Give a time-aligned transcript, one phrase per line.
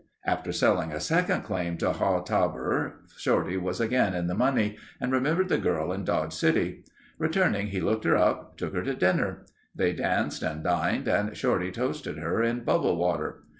[0.25, 5.11] After selling a second claim to Haw Tabor, Shorty was again in the money and
[5.11, 6.83] remembered the girl in Dodge City.
[7.19, 9.45] Returning, he looked her up, took her to dinner.
[9.75, 13.43] They danced and dined and Shorty toasted her in "bubble water."